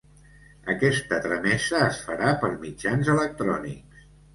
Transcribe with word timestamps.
Aquesta 0.75 1.21
tramesa 1.27 1.85
es 1.91 2.03
farà 2.09 2.35
per 2.43 2.53
mitjans 2.67 3.17
electrònics. 3.19 4.07